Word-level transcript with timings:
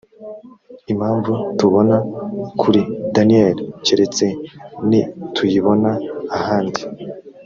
impamvu 0.91 1.31
tubona 1.59 1.95
kuri 2.61 2.79
daniyeli 3.15 3.63
keretse 3.85 4.25
nituyibona 4.89 5.91
ahandi. 6.37 6.81